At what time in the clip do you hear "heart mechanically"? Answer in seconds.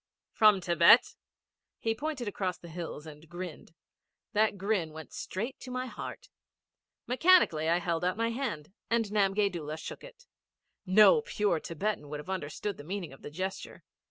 5.85-7.69